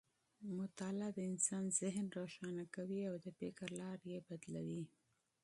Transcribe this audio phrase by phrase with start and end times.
[0.59, 4.83] مطالعه د انسان ذهن روښانه کوي او د فکر لاره یې بدلوي.